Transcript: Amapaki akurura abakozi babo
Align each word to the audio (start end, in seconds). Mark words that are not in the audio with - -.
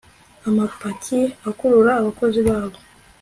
Amapaki 0.47 1.19
akurura 1.49 1.91
abakozi 1.99 2.39
babo 2.47 2.77